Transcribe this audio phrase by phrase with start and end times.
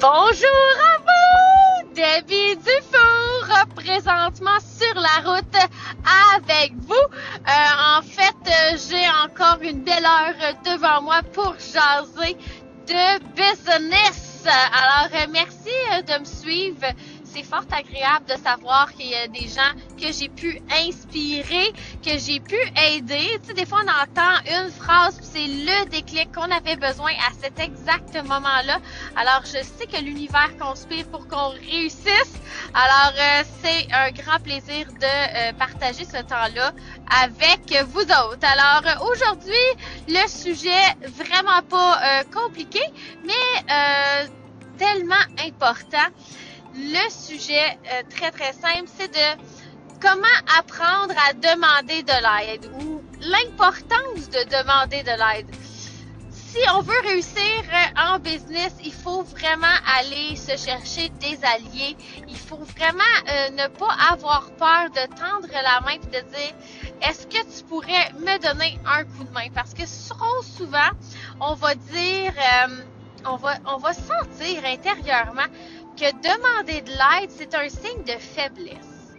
[0.00, 1.92] Bonjour à vous!
[1.92, 5.56] Debbie Dufour, présentement sur la route
[6.36, 6.94] avec vous.
[6.94, 12.36] Euh, en fait, euh, j'ai encore une belle heure devant moi pour jaser
[12.86, 14.46] de business.
[14.46, 15.74] Alors, euh, merci
[16.06, 16.86] de me suivre
[17.32, 21.72] c'est fort agréable de savoir qu'il y a des gens que j'ai pu inspirer,
[22.04, 22.56] que j'ai pu
[22.90, 23.38] aider.
[23.42, 27.12] Tu sais, des fois, on entend une phrase, puis c'est le déclic qu'on avait besoin
[27.28, 28.78] à cet exact moment-là.
[29.16, 32.34] Alors, je sais que l'univers conspire pour qu'on réussisse.
[32.74, 36.72] Alors, euh, c'est un grand plaisir de euh, partager ce temps-là
[37.22, 38.42] avec vous autres.
[38.42, 39.52] Alors, euh, aujourd'hui,
[40.08, 40.70] le sujet
[41.16, 42.80] vraiment pas compliqué,
[43.24, 43.68] mais
[44.78, 46.08] tellement important
[46.74, 49.42] le sujet euh, très très simple, c'est de
[50.00, 50.26] comment
[50.58, 55.46] apprendre à demander de l'aide ou l'importance de demander de l'aide.
[56.30, 59.66] Si on veut réussir euh, en business, il faut vraiment
[59.98, 61.96] aller se chercher des alliés.
[62.26, 66.54] Il faut vraiment euh, ne pas avoir peur de tendre la main et de dire
[67.02, 69.48] est-ce que tu pourrais me donner un coup de main?
[69.54, 70.90] Parce que trop souvent,
[71.40, 72.32] on va dire,
[73.26, 75.46] on va, on va sentir intérieurement
[75.98, 79.16] que demander de l'aide, c'est un signe de faiblesse.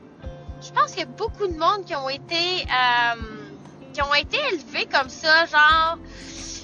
[0.61, 3.21] Je pense qu'il y a beaucoup de monde qui ont été euh,
[3.93, 5.97] qui ont été élevés comme ça, genre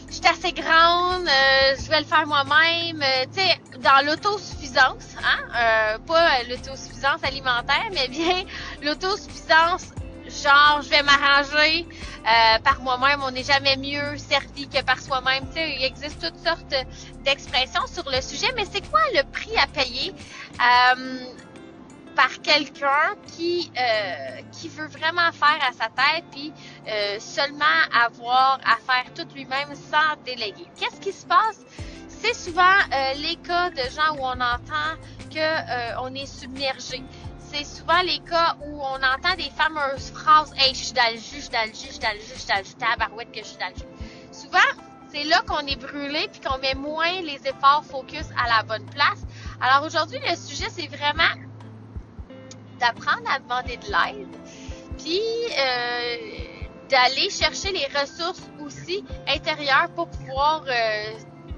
[0.07, 5.15] je suis assez grande, euh, je vais le faire moi-même, euh, tu sais, dans l'autosuffisance,
[5.21, 8.45] hein, pas l'autosuffisance alimentaire, mais bien
[8.83, 9.91] l'autosuffisance
[10.43, 11.85] genre je vais m'arranger
[12.25, 15.45] euh, par moi-même, on n'est jamais mieux servi que par soi-même.
[15.47, 16.73] Tu sais, il existe toutes sortes
[17.23, 21.25] d'expressions sur le sujet, mais c'est quoi le prix à payer euh,
[22.15, 26.51] par quelqu'un qui euh, qui veut vraiment faire à sa tête puis
[27.19, 30.65] seulement avoir à faire tout lui-même sans déléguer?
[30.79, 31.59] Qu'est-ce qui se passe?
[32.07, 32.77] C'est souvent
[33.17, 34.95] les cas de gens où on entend
[35.29, 37.03] que on est submergé
[37.55, 41.17] c'est souvent les cas où on entend des fameuses phrases Hey, je suis dans le
[41.17, 42.63] jus, je suis dans le jus, je suis dans le jus, je suis dans le
[42.63, 44.31] jus, tabarouette que je suis dans le jus.
[44.31, 48.63] Souvent, c'est là qu'on est brûlé puis qu'on met moins les efforts focus à la
[48.63, 49.21] bonne place.
[49.61, 51.23] Alors aujourd'hui, le sujet, c'est vraiment
[52.79, 54.27] d'apprendre à demander de l'aide,
[54.97, 55.21] puis
[55.57, 56.17] euh,
[56.89, 61.13] d'aller chercher les ressources aussi intérieures pour pouvoir, euh,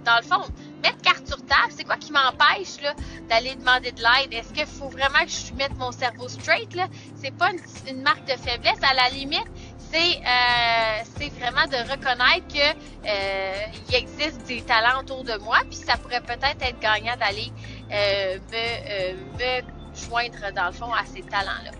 [0.06, 0.44] dans le fond,
[0.82, 2.94] mettre carte sur table, c'est quoi qui m'empêche là
[3.30, 4.34] d'aller demander de l'aide?
[4.34, 6.88] Est-ce qu'il faut vraiment que je mette mon cerveau straight là?
[7.22, 7.52] C'est pas
[7.88, 8.80] une, marque de faiblesse.
[8.82, 9.48] À la limite,
[9.92, 15.60] c'est euh, c'est vraiment de reconnaître que euh, il existe des talents autour de moi,
[15.70, 17.52] puis ça pourrait peut-être être gagnant d'aller
[17.92, 19.62] euh, me, me
[19.96, 21.72] joindre dans le fond à ces talents-là.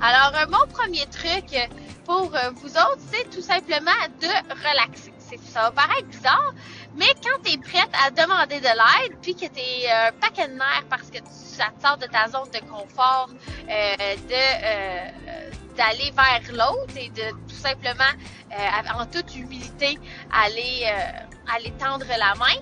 [0.00, 1.56] Alors, mon premier truc
[2.04, 3.90] pour vous autres, c'est tout simplement
[4.20, 5.12] de relaxer.
[5.52, 6.52] Ça va paraître bizarre,
[6.96, 10.48] mais quand tu es prête à demander de l'aide, puis que tu es un paquet
[10.48, 13.28] de nerfs parce que tu, ça te sort de ta zone de confort,
[13.68, 18.04] euh, de euh, d'aller vers l'autre et de tout simplement,
[18.52, 19.98] euh, en toute humilité,
[20.32, 20.86] aller,
[21.52, 22.60] aller tendre la main,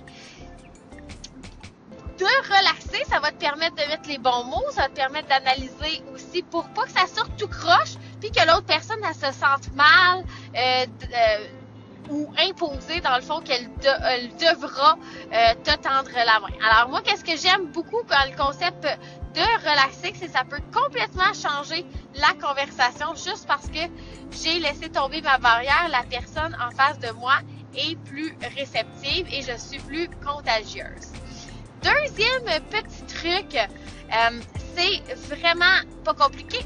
[2.17, 5.27] de relaxer, ça va te permettre de mettre les bons mots, ça va te permettre
[5.27, 9.37] d'analyser aussi pour pas que ça sorte tout croche, puis que l'autre personne elle se
[9.37, 10.23] sente mal.
[10.55, 10.85] Euh,
[12.09, 14.97] ou imposer dans le fond qu'elle devra
[15.33, 16.53] euh, te tendre la main.
[16.69, 18.87] Alors moi, qu'est-ce que j'aime beaucoup dans le concept
[19.33, 23.79] de relaxer, c'est que ça peut complètement changer la conversation juste parce que
[24.31, 27.35] j'ai laissé tomber ma barrière, la personne en face de moi
[27.75, 31.11] est plus réceptive et je suis plus contagieuse.
[31.81, 34.39] Deuxième petit truc, euh,
[34.75, 36.59] c'est vraiment pas compliqué.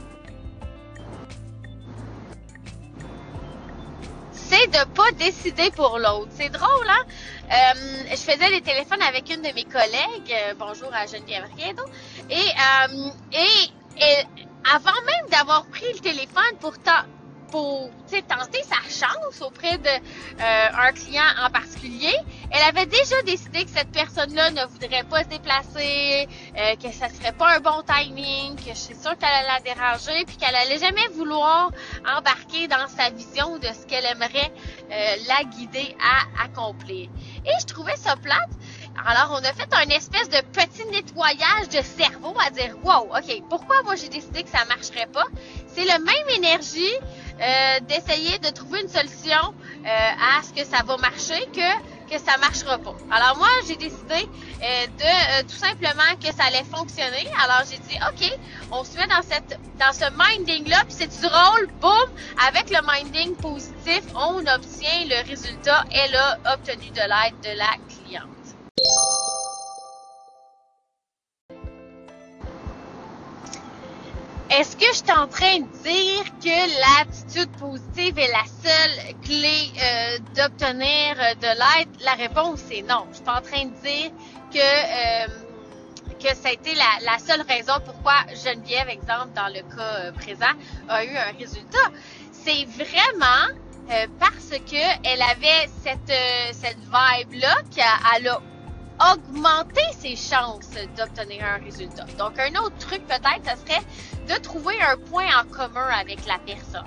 [4.49, 6.29] C'est de pas décider pour l'autre.
[6.31, 7.03] C'est drôle, hein?
[7.51, 10.31] Euh, je faisais des téléphones avec une de mes collègues.
[10.31, 11.83] Euh, bonjour à Geneviève Riedo.
[12.29, 14.25] Et, euh, et, et,
[14.73, 16.77] avant même d'avoir pris le téléphone pour
[17.51, 17.89] pour
[18.27, 22.15] tenter sa chance auprès de euh, client en particulier,
[22.51, 26.27] elle avait déjà décidé que cette personne-là ne voudrait pas se déplacer,
[26.57, 29.73] euh, que ça serait pas un bon timing, que je suis sûre qu'elle allait la
[29.73, 31.71] déranger, puis qu'elle allait jamais vouloir
[32.17, 34.51] embarquer dans sa vision de ce qu'elle aimerait
[34.91, 37.09] euh, la guider à accomplir.
[37.45, 38.49] Et je trouvais ça plate.
[39.05, 43.43] Alors, on a fait un espèce de petit nettoyage de cerveau à dire, wow, ok,
[43.47, 45.25] pourquoi moi j'ai décidé que ça marcherait pas?
[45.67, 46.93] C'est le même énergie
[47.39, 49.53] euh, d'essayer de trouver une solution
[49.85, 52.95] euh, à ce que ça va marcher que que ça marchera pas.
[53.11, 57.27] Alors moi, j'ai décidé euh, de tout simplement que ça allait fonctionner.
[57.43, 58.31] Alors j'ai dit OK,
[58.71, 62.09] on se met dans cette dans ce minding là, puis c'est drôle, boum,
[62.47, 65.83] avec le minding positif, on obtient le résultat.
[65.91, 68.36] Elle a obtenu de l'aide de la cliente.
[74.57, 79.71] Est-ce que je suis en train de dire que l'attitude positive est la seule clé
[79.79, 81.89] euh, d'obtenir euh, de l'aide?
[82.03, 83.05] La réponse est non.
[83.11, 84.11] Je suis en train de dire
[84.51, 85.27] que euh,
[86.19, 90.57] que ça a été la, la, seule raison pourquoi Geneviève, exemple, dans le cas présent,
[90.89, 91.91] a eu un résultat.
[92.31, 93.53] C'est vraiment
[94.19, 96.17] parce que elle avait cette
[96.53, 98.39] cette vibe là qu'elle a
[99.13, 102.05] augmenté ses chances d'obtenir un résultat.
[102.17, 103.83] Donc un autre truc peut-être, ce serait
[104.27, 106.85] de trouver un point en commun avec la personne.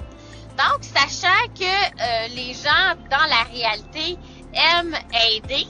[0.58, 4.18] Donc, sachant que euh, les gens dans la réalité
[4.52, 4.96] aiment
[5.32, 5.66] aider,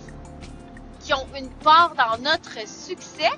[1.00, 3.30] qui ont une part dans notre succès,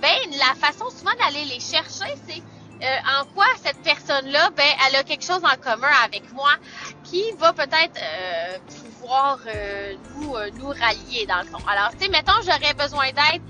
[0.00, 2.42] ben la façon souvent d'aller les chercher, c'est
[2.82, 6.50] euh, en quoi cette personne-là, ben elle a quelque chose en commun avec moi
[7.04, 8.58] qui va peut-être euh,
[9.06, 9.38] pouvoir
[10.16, 11.58] nous nous rallier dans le fond.
[11.68, 13.42] Alors, tu sais, mettons, j'aurais besoin d'aide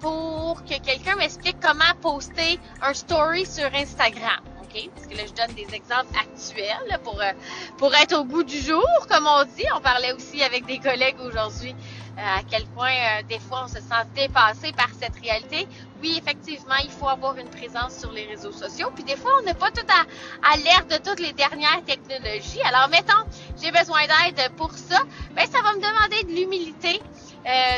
[0.00, 4.53] pour que quelqu'un m'explique comment poster un story sur Instagram.
[4.94, 7.32] Parce que là, je donne des exemples actuels pour, euh,
[7.78, 9.64] pour être au bout du jour, comme on dit.
[9.76, 11.74] On parlait aussi avec des collègues aujourd'hui
[12.18, 15.68] euh, à quel point euh, des fois on se sent dépassé par cette réalité.
[16.02, 18.90] Oui, effectivement, il faut avoir une présence sur les réseaux sociaux.
[18.94, 22.62] Puis des fois, on n'est pas tout à, l'ère de toutes les dernières technologies.
[22.64, 23.24] Alors, mettons,
[23.62, 25.02] j'ai besoin d'aide pour ça.
[25.36, 27.00] Ben, ça va me demander de l'humilité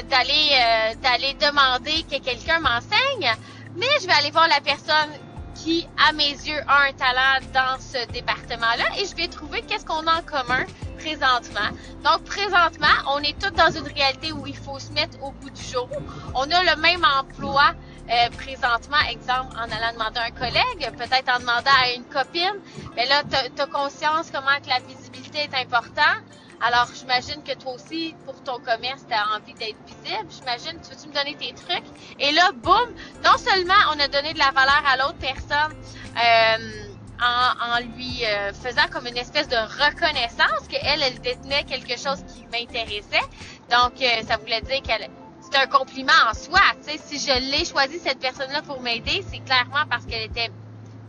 [0.08, 3.34] d'aller d'aller demander que quelqu'un m'enseigne,
[3.74, 5.10] mais je vais aller voir la personne
[5.56, 9.84] qui, à mes yeux, a un talent dans ce département-là et je vais trouver qu'est-ce
[9.84, 10.64] qu'on a en commun
[10.98, 11.70] présentement.
[12.04, 15.50] Donc, présentement, on est tous dans une réalité où il faut se mettre au bout
[15.50, 15.88] du jour.
[16.34, 17.74] On a le même emploi
[18.08, 22.60] euh, présentement, exemple, en allant demander à un collègue, peut-être en demandant à une copine,
[22.94, 26.22] mais là, tu as conscience comment que la visibilité est importante.
[26.60, 30.28] Alors, j'imagine que toi aussi, pour ton commerce, tu as envie d'être visible.
[30.30, 31.84] J'imagine, tu veux-tu me donner tes trucs?
[32.18, 32.94] Et là, boum,
[33.24, 35.76] non seulement on a donné de la valeur à l'autre personne
[36.16, 42.24] euh, en, lui euh, faisant comme une espèce de reconnaissance qu'elle, elle détenait quelque chose
[42.34, 43.26] qui m'intéressait.
[43.70, 45.10] Donc, euh, ça voulait dire qu'elle
[45.40, 46.60] c'est un compliment en soi.
[46.80, 50.50] Sais, si je l'ai choisi cette personne-là pour m'aider, c'est clairement parce qu'elle était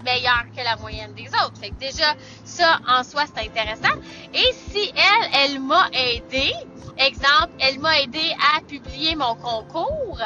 [0.04, 1.58] meilleure que la moyenne des autres.
[1.60, 3.96] Fait que déjà, ça, en soi, c'est intéressant.
[4.34, 6.54] Et si elle, elle m'a aidé,
[6.98, 10.20] exemple, elle m'a aidé à publier mon concours,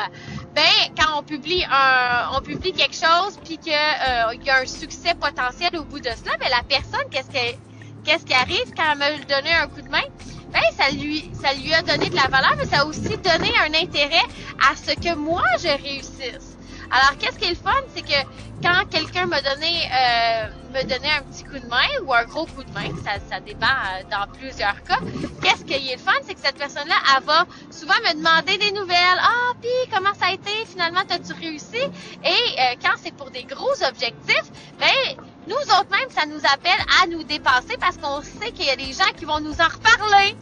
[0.55, 0.61] ben,
[0.97, 5.13] quand on publie un, on publie quelque chose, puis qu'il euh, y a un succès
[5.15, 7.55] potentiel au bout de cela, ben, la personne, qu'est-ce qu'elle,
[8.03, 10.03] qu'est-ce qui arrive quand elle m'a donné un coup de main?
[10.51, 13.51] Ben, ça lui, ça lui a donné de la valeur, mais ça a aussi donné
[13.65, 14.25] un intérêt
[14.69, 16.50] à ce que moi, je réussisse.
[16.91, 18.19] Alors, qu'est-ce qui est le fun, c'est que
[18.61, 22.45] quand quelqu'un me donnait, euh, me donnait un petit coup de main ou un gros
[22.45, 24.99] coup de main, ça, ça dépend euh, dans plusieurs cas,
[25.41, 28.71] qu'est-ce qui est le fun, c'est que cette personne-là, elle va souvent me demander des
[28.73, 29.19] nouvelles.
[29.21, 30.51] Ah, puis comment ça a été?
[30.69, 31.77] Finalement, as-tu réussi?
[31.77, 35.15] Et euh, quand c'est pour des gros objectifs, ben
[35.47, 38.75] nous autres même, ça nous appelle à nous dépasser parce qu'on sait qu'il y a
[38.75, 40.35] des gens qui vont nous en reparler.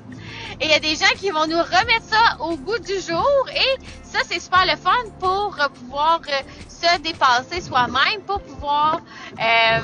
[0.62, 3.46] Et il y a des gens qui vont nous remettre ça au goût du jour.
[3.56, 9.00] Et ça, c'est super le fun pour pouvoir euh, se dépasser soi-même, pour pouvoir
[9.40, 9.80] euh,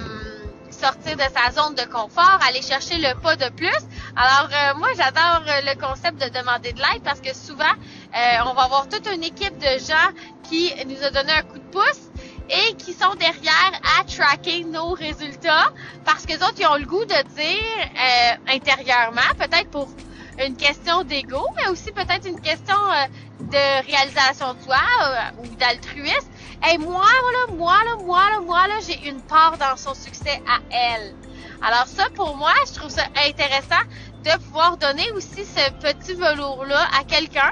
[0.70, 3.80] sortir de sa zone de confort, aller chercher le pas de plus.
[4.18, 7.74] Alors, euh, moi, j'adore le concept de demander de l'aide parce que souvent,
[8.46, 10.12] on va avoir toute une équipe de gens
[10.44, 12.10] qui nous a donné un coup de pouce
[12.50, 15.72] et qui sont derrière à tracker nos résultats
[16.04, 19.88] parce que les autres, ils ont le goût de dire intérieurement, peut-être pour
[20.44, 23.06] une question d'ego, mais aussi peut-être une question euh,
[23.40, 26.30] de réalisation de soi euh, ou d'altruisme.
[26.72, 30.42] Et moi, là, moi, là, moi, là, moi, là, j'ai une part dans son succès
[30.48, 31.16] à elle.
[31.62, 33.84] Alors ça, pour moi, je trouve ça intéressant
[34.24, 37.52] de pouvoir donner aussi ce petit velours-là à quelqu'un,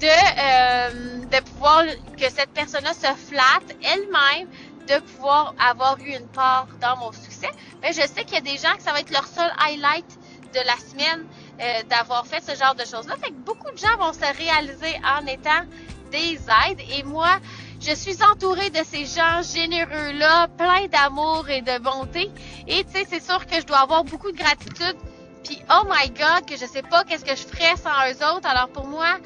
[0.00, 1.84] de, euh, de pouvoir
[2.16, 4.48] que cette personne-là se flatte elle-même,
[4.88, 7.50] de pouvoir avoir eu une part dans mon succès.
[7.82, 10.06] Mais je sais qu'il y a des gens que ça va être leur seul highlight
[10.54, 11.26] de la semaine.
[11.58, 13.16] Euh, d'avoir fait ce genre de choses-là.
[13.16, 15.64] Fait que beaucoup de gens vont se réaliser en étant
[16.12, 16.80] des aides.
[16.90, 17.38] Et moi,
[17.80, 22.30] je suis entourée de ces gens généreux-là, pleins d'amour et de bonté.
[22.68, 24.96] Et tu sais, c'est sûr que je dois avoir beaucoup de gratitude.
[25.44, 28.46] Puis, oh my God, que je sais pas qu'est-ce que je ferais sans eux autres.
[28.46, 29.16] Alors pour moi,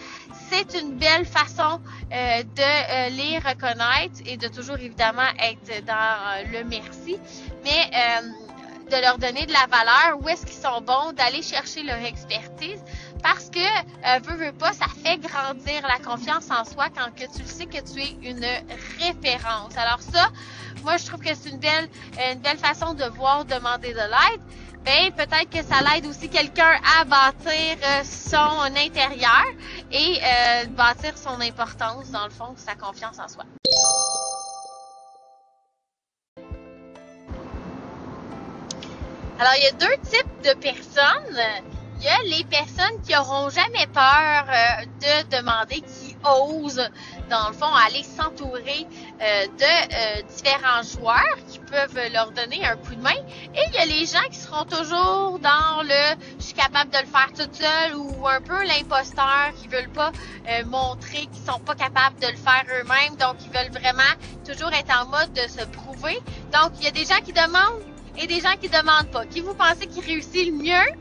[0.50, 1.80] c'est une belle façon
[2.12, 7.18] euh, de euh, les reconnaître et de toujours évidemment être dans le merci.
[7.64, 7.90] Mais
[8.90, 12.82] de leur donner de la valeur, où est-ce qu'ils sont bons, d'aller chercher leur expertise,
[13.22, 17.30] parce que euh, veux, veux pas, ça fait grandir la confiance en soi quand que
[17.36, 18.44] tu sais que tu es une
[18.98, 19.76] référence.
[19.76, 20.28] Alors ça,
[20.82, 21.88] moi je trouve que c'est une belle,
[22.32, 24.40] une belle façon de voir demander de l'aide.
[24.84, 29.44] Ben peut-être que ça l'aide aussi quelqu'un à bâtir euh, son intérieur
[29.92, 33.44] et euh, bâtir son importance dans le fond, sa confiance en soi.
[39.40, 41.40] Alors, il y a deux types de personnes.
[41.98, 46.86] Il y a les personnes qui auront jamais peur euh, de demander, qui osent,
[47.30, 48.86] dans le fond, aller s'entourer
[49.22, 53.16] euh, de euh, différents joueurs qui peuvent leur donner un coup de main.
[53.54, 56.98] Et il y a les gens qui seront toujours dans le je suis capable de
[56.98, 60.12] le faire toute seule ou un peu l'imposteur qui veulent pas
[60.66, 63.16] montrer qu'ils sont pas capables de le faire eux-mêmes.
[63.16, 64.02] Donc, ils veulent vraiment
[64.46, 66.20] toujours être en mode de se prouver.
[66.52, 69.26] Donc, il y a des gens qui demandent et des gens qui demandent pas.
[69.26, 70.96] Qui vous pensez qui réussit le mieux?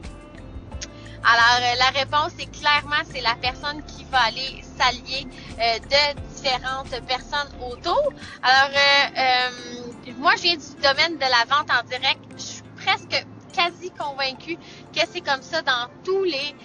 [1.23, 5.27] Alors, euh, la réponse est clairement, c'est la personne qui va aller s'allier
[5.59, 8.13] euh, de différentes personnes autour.
[8.41, 12.19] Alors, euh, moi, je viens du domaine de la vente en direct.
[12.37, 14.55] Je suis presque quasi convaincue
[14.95, 16.55] que c'est comme ça dans tous les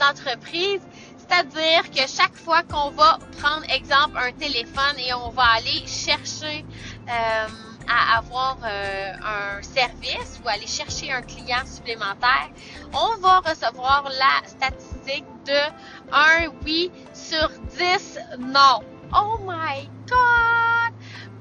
[0.00, 0.80] entreprises.
[1.18, 6.64] C'est-à-dire que chaque fois qu'on va prendre exemple un téléphone et on va aller chercher
[7.88, 12.50] à avoir euh, un service ou aller chercher un client supplémentaire,
[12.92, 15.60] on va recevoir la statistique de
[16.12, 18.80] un oui sur 10 non.
[19.12, 20.47] Oh my God!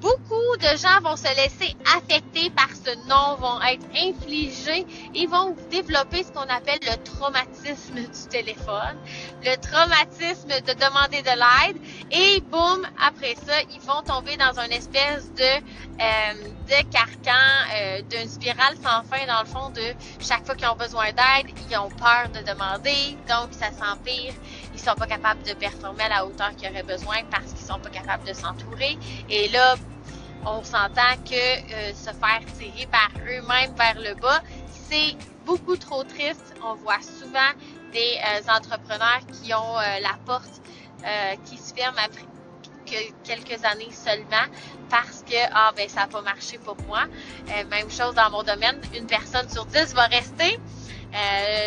[0.02, 4.86] Beaucoup de gens vont se laisser affecter par ce non, vont être infligés
[5.16, 8.96] et vont développer ce qu'on appelle le traumatisme du téléphone,
[9.44, 11.78] le traumatisme de demander de l'aide
[12.12, 16.34] et boum, après ça, ils vont tomber dans une espèce de, euh,
[16.68, 17.32] de carcan,
[17.76, 21.52] euh, d'une spirale sans fin dans le fond de chaque fois qu'ils ont besoin d'aide,
[21.70, 24.34] ils ont peur de demander, donc ça s'empire,
[24.78, 27.80] ils sont pas capables de performer à la hauteur qu'ils auraient besoin parce qu'ils sont
[27.80, 29.76] pas capables de s'entourer et là,
[30.46, 34.42] on s'entend que euh, se faire tirer par eux-mêmes vers le bas,
[34.72, 35.16] c'est
[35.46, 36.54] beaucoup trop triste.
[36.64, 37.52] On voit souvent
[37.92, 40.62] des euh, entrepreneurs qui ont euh, la porte
[41.46, 42.26] qui se ferme après
[43.24, 44.46] quelques années seulement
[44.90, 47.04] parce que ah ben ça n'a pas marché pour moi.
[47.70, 50.60] même chose dans mon domaine, une personne sur dix va rester.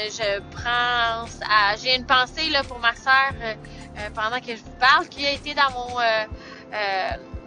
[0.09, 3.33] Je prends à j'ai une pensée là pour ma sœur
[4.15, 5.99] pendant que je vous parle qui a été dans mon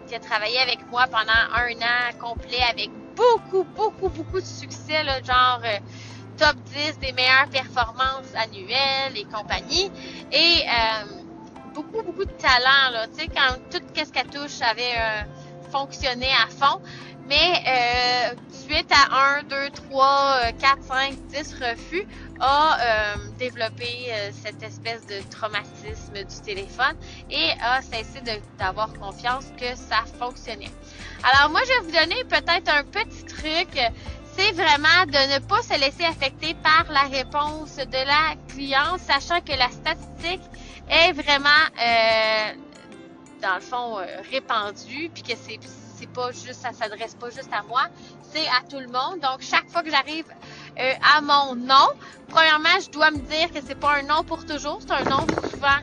[0.07, 5.03] qui a travaillé avec moi pendant un an complet avec beaucoup, beaucoup, beaucoup de succès,
[5.03, 5.77] là, genre euh,
[6.37, 9.91] top 10 des meilleures performances annuelles et compagnie.
[10.31, 11.05] Et euh,
[11.73, 15.21] beaucoup, beaucoup de talent, là, tu sais, quand tout qu'elle touche avait euh,
[15.71, 16.81] fonctionné à fond.
[17.27, 18.35] Mais euh,
[18.67, 22.07] suite à 1, 2, 3, 4, 5, 10 refus,
[22.39, 26.95] a euh, développé euh, cette espèce de traumatisme du téléphone
[27.29, 28.21] et a cessé
[28.57, 30.71] d'avoir confiance que ça fonctionnait.
[31.23, 33.79] Alors moi, je vais vous donner peut-être un petit truc.
[34.35, 39.41] C'est vraiment de ne pas se laisser affecter par la réponse de la cliente, sachant
[39.41, 40.41] que la statistique
[40.89, 42.53] est vraiment, euh,
[43.41, 43.97] dans le fond,
[44.31, 45.59] répandue, puis que c'est
[46.07, 47.83] pas juste, ça s'adresse pas juste à moi,
[48.39, 49.19] à tout le monde.
[49.21, 50.25] Donc, chaque fois que j'arrive
[50.79, 51.89] euh, à mon nom,
[52.27, 55.25] premièrement, je dois me dire que c'est pas un nom pour toujours, c'est un nom
[55.51, 55.79] souvent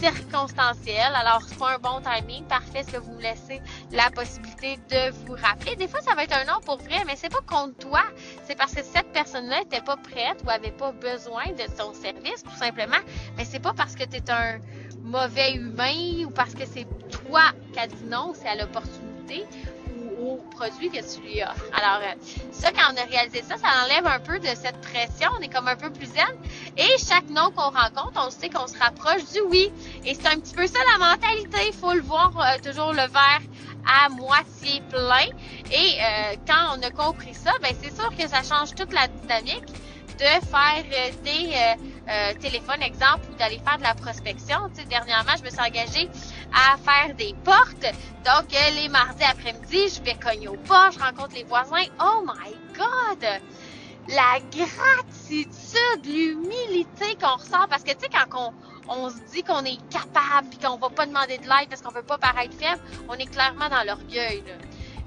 [0.00, 1.12] circonstanciel.
[1.14, 2.44] Alors, c'est pas un bon timing.
[2.44, 3.60] Parfait, que vous me laissez
[3.92, 5.76] la possibilité de vous rappeler?
[5.76, 8.02] Des fois, ça va être un nom pour vrai, mais c'est pas contre toi.
[8.44, 12.42] C'est parce que cette personne-là était pas prête ou avait pas besoin de ton service,
[12.42, 13.02] tout simplement.
[13.36, 14.58] Mais c'est pas parce que tu es un
[15.02, 19.46] mauvais humain ou parce que c'est toi qui as dit non, c'est à l'opportunité
[20.22, 21.54] ou produit que tu lui as.
[21.72, 22.14] Alors, euh,
[22.52, 25.30] ça, quand on a réalisé ça, ça enlève un peu de cette pression.
[25.38, 26.24] On est comme un peu plus zen.
[26.76, 29.72] Et chaque nom qu'on rencontre, on sait qu'on se rapproche du oui.
[30.04, 31.58] Et c'est un petit peu ça la mentalité.
[31.66, 33.42] Il faut le voir euh, toujours le verre
[33.86, 35.28] à moitié plein.
[35.72, 39.08] Et euh, quand on a compris ça, ben c'est sûr que ça change toute la
[39.08, 39.66] dynamique
[40.18, 40.84] de faire
[41.24, 41.54] des
[42.08, 44.58] euh, téléphone, exemple, ou d'aller faire de la prospection.
[44.76, 46.08] Tu dernièrement, je me suis engagée
[46.52, 47.86] à faire des portes.
[48.24, 51.84] Donc, euh, les mardis après-midi, je vais cogner aux portes, je rencontre les voisins.
[52.00, 53.28] Oh my God!
[54.08, 57.66] La gratitude, l'humilité qu'on ressent.
[57.68, 58.52] Parce que, tu sais, quand
[58.88, 61.82] on, on se dit qu'on est capable puis qu'on va pas demander de l'aide parce
[61.82, 64.42] qu'on veut pas paraître faible, on est clairement dans l'orgueil.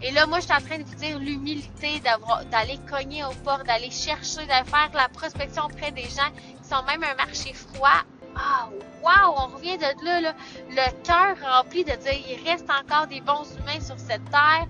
[0.01, 2.01] Et là, moi, je suis en train de vous dire l'humilité
[2.51, 6.83] d'aller cogner aux portes, d'aller chercher, de faire la prospection auprès des gens qui sont
[6.83, 8.03] même un marché froid.
[8.35, 8.69] Ah,
[9.01, 10.33] wow, on revient de là, là
[10.69, 14.67] le cœur rempli de dire, il reste encore des bons humains sur cette terre.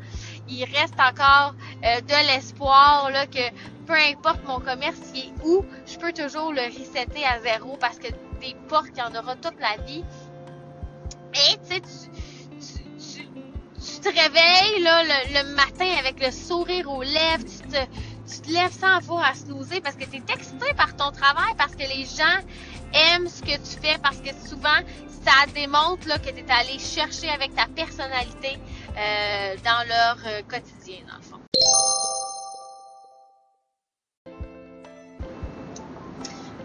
[0.47, 3.49] Il reste encore euh, de l'espoir que
[3.87, 7.97] peu importe mon commerce qui est où, je peux toujours le resetter à zéro parce
[7.97, 8.07] que
[8.39, 10.03] des portes, il y en aura toute la vie.
[11.33, 11.81] Et tu sais,
[14.05, 18.97] te réveilles là, le, matin avec le sourire aux lèvres, tu te, tu lèves sans
[18.97, 22.39] avoir à snoozer parce que tu es excité par ton travail, parce que les gens
[22.95, 24.79] aiment ce que tu fais, parce que souvent,
[25.25, 28.57] ça démontre là, que tu es allé chercher avec ta personnalité
[28.97, 31.39] euh, dans leur euh, quotidien, dans le fond.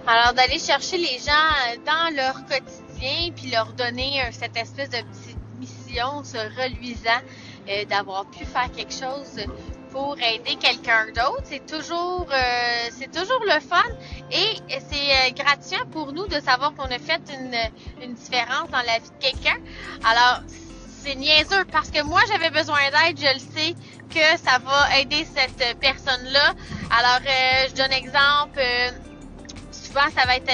[0.06, 5.38] Alors d'aller chercher les gens dans leur quotidien, puis leur donner cette espèce de petite
[5.60, 7.20] mission, ce reluisant
[7.68, 9.44] euh, d'avoir pu faire quelque chose
[9.90, 11.42] pour aider quelqu'un d'autre.
[11.44, 13.82] C'est toujours, euh, c'est toujours le fun
[14.30, 18.82] et c'est euh, gratifiant pour nous de savoir qu'on a fait une, une différence dans
[18.86, 19.58] la vie de quelqu'un.
[20.04, 20.42] Alors,
[21.02, 23.74] c'est niaiseux parce que moi j'avais besoin d'aide, je le sais
[24.10, 26.54] que ça va aider cette personne-là.
[26.90, 28.58] Alors, euh, je donne exemple.
[28.58, 28.90] Euh,
[29.72, 30.52] souvent, ça va être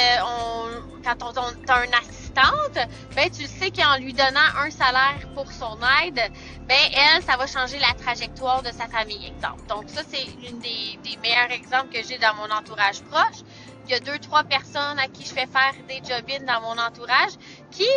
[1.05, 1.93] quand on, on as un
[3.15, 6.21] ben tu sais qu'en lui donnant un salaire pour son aide,
[6.69, 9.63] ben elle, ça va changer la trajectoire de sa famille, exemple.
[9.69, 13.43] Donc ça, c'est l'une des, meilleurs exemples que j'ai dans mon entourage proche.
[13.87, 16.81] Il y a deux, trois personnes à qui je fais faire des job dans mon
[16.81, 17.33] entourage
[17.71, 17.89] qui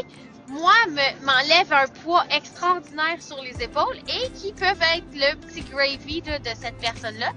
[0.48, 0.74] moi,
[1.22, 6.31] m'enlève un poids extraordinaire sur les épaules et qui peuvent être le petit gravy de,
[6.55, 7.31] cette personne-là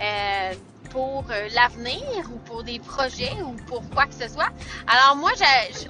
[0.00, 0.52] euh,
[0.90, 4.50] pour euh, l'avenir ou pour des projets ou pour quoi que ce soit.
[4.86, 5.30] Alors moi,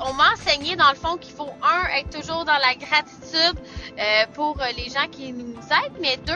[0.00, 3.58] on m'a enseigné dans le fond qu'il faut, un, être toujours dans la gratitude
[3.98, 6.34] euh, pour les gens qui nous aident, mais deux,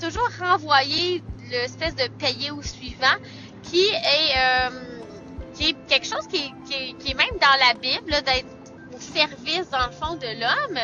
[0.00, 3.16] toujours renvoyer l'espèce de payer au suivant
[3.62, 4.70] qui est...
[5.88, 8.46] quelque chose qui est même dans la Bible, d'être
[9.02, 10.78] service, dans le fond, de l'homme.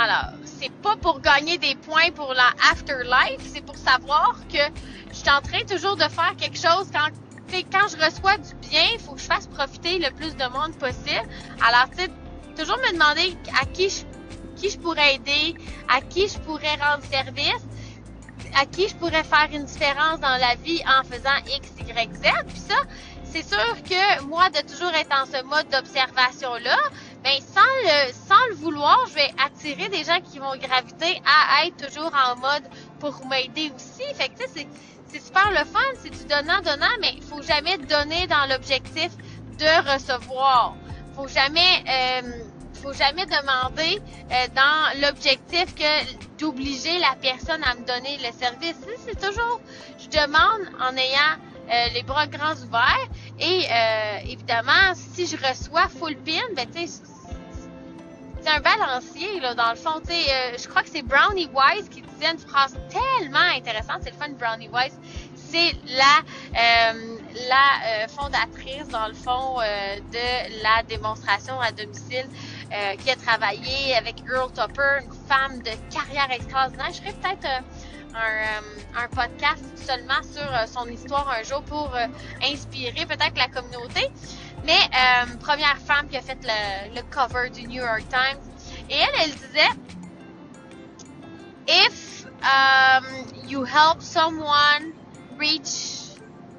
[0.00, 4.62] Alors, c'est pas pour gagner des points pour la afterlife, c'est pour savoir que
[5.10, 7.08] je suis en train toujours de faire quelque chose quand
[7.72, 10.76] quand je reçois du bien, il faut que je fasse profiter le plus de monde
[10.78, 11.28] possible.
[11.66, 12.10] Alors, tu sais,
[12.56, 14.04] toujours me demander à qui je,
[14.54, 15.54] qui je pourrais aider,
[15.88, 17.64] à qui je pourrais rendre service,
[18.54, 22.22] à qui je pourrais faire une différence dans la vie en faisant X, Y, Z.
[22.48, 22.76] Puis ça,
[23.24, 26.76] c'est sûr que moi, de toujours être en ce mode d'observation-là,
[27.28, 31.66] ben sans le, sans le vouloir, je vais attirer des gens qui vont graviter à
[31.66, 32.62] être toujours en mode
[33.00, 34.02] pour m'aider aussi.
[34.14, 34.66] Fait sais,
[35.08, 39.10] c'est super le fun, c'est du donnant-donnant, mais il faut jamais donner dans l'objectif
[39.58, 40.74] de recevoir.
[41.16, 42.22] Faut jamais, euh,
[42.82, 48.76] faut jamais demander euh, dans l'objectif que d'obliger la personne à me donner le service.
[49.04, 49.60] C'est toujours,
[49.98, 51.36] je demande en ayant
[51.70, 53.08] euh, les bras grands ouverts.
[53.38, 53.66] Et
[54.24, 56.66] évidemment, si je reçois full pin, ben
[58.48, 60.00] c'est un balancier là dans le fond.
[60.00, 64.00] Tu sais, euh, je crois que c'est Brownie Wise qui disait une phrase tellement intéressante.
[64.02, 64.98] C'est le fun Brownie Wise.
[65.34, 66.92] C'est la
[67.48, 72.28] la fondatrice dans le fond de la démonstration à domicile
[72.98, 76.88] qui a travaillé avec Earl Topper, une femme de carrière extraordinaire.
[76.90, 77.62] Je serais peut-être un,
[78.18, 82.06] euh, un, podcast seulement sur euh, son histoire un jour pour euh,
[82.42, 84.08] inspirer peut-être la communauté.
[84.64, 84.78] Mais
[85.40, 88.40] première femme qui a fait le, le, cover du New York Times.
[88.90, 89.70] Et elle, elle disait,
[91.66, 93.04] If um,
[93.46, 94.92] you help someone
[95.38, 96.16] reach,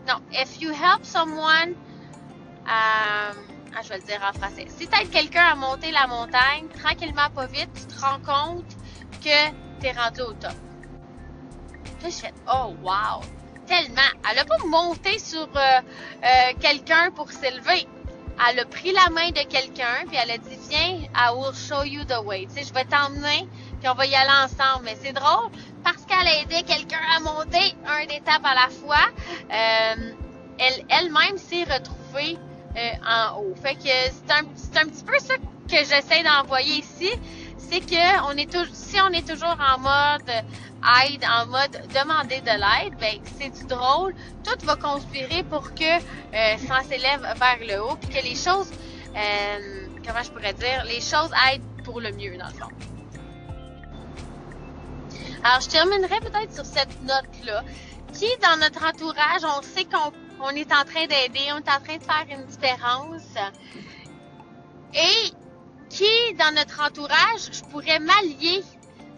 [0.07, 1.75] non, if you help someone,
[2.65, 3.33] ah,
[3.83, 4.67] je vais le dire en français.
[4.67, 8.75] Si tu aides quelqu'un à monter la montagne, tranquillement, pas vite, tu te rends compte
[9.23, 10.53] que tu es rendu au top.
[11.99, 13.21] Puis je fais oh wow,
[13.71, 16.27] Elle a pas monté sur euh, euh,
[16.59, 17.87] quelqu'un pour s'élever.
[18.49, 21.83] Elle a pris la main de quelqu'un puis elle a dit viens, I will show
[21.83, 22.47] you the way.
[22.47, 23.47] Tu sais, je vais t'emmener
[23.79, 24.85] puis on va y aller ensemble.
[24.85, 25.51] Mais c'est drôle
[25.83, 29.07] parce qu'elle a aidé quelqu'un à monter un étape à la fois.
[29.51, 30.13] Euh,
[30.57, 32.37] elle elle-même s'est retrouvée
[33.05, 33.55] en haut.
[33.61, 35.35] Fait que c'est un, c'est un petit peu ça
[35.69, 37.09] que j'essaie d'envoyer ici,
[37.57, 40.31] c'est que on est si on est toujours en mode
[40.83, 44.13] aide, en mode demander de l'aide, ben c'est du drôle.
[44.43, 48.71] Tout va conspirer pour que euh, ça s'élève vers le haut, puis que les choses,
[49.15, 52.69] euh, comment je pourrais dire, les choses aident pour le mieux dans le fond.
[55.43, 57.63] Alors, je terminerai peut-être sur cette note-là.
[58.13, 61.97] Qui, dans notre entourage, on sait qu'on est en train d'aider, on est en train
[61.97, 63.21] de faire une différence.
[64.93, 65.31] Et
[65.89, 68.63] qui, dans notre entourage, je pourrais m'allier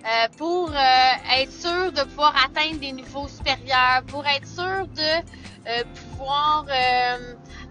[0.03, 5.21] euh, pour euh, être sûr de pouvoir atteindre des niveaux supérieurs, pour être sûr de
[5.67, 5.83] euh,
[6.17, 6.65] pouvoir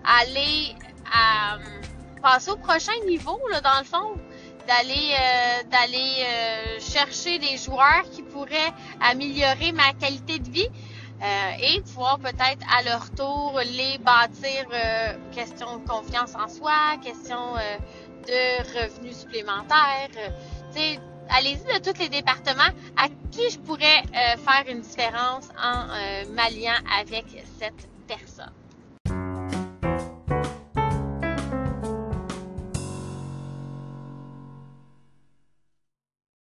[0.04, 0.76] aller
[1.12, 1.58] à
[2.22, 4.20] passer au prochain niveau, là, dans le fond,
[4.68, 5.14] d'aller
[5.70, 10.68] d'aller chercher des joueurs qui pourraient améliorer ma qualité de vie.
[11.60, 14.66] et pouvoir peut-être à leur tour les bâtir
[15.32, 17.54] question de confiance en soi, question
[18.26, 20.08] de revenus supplémentaires,
[20.72, 25.88] tu allez-y de tous les départements à qui je pourrais euh, faire une différence en
[25.90, 27.24] euh, m'alliant avec
[27.58, 28.59] cette personne?